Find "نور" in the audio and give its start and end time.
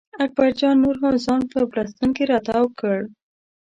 0.83-0.95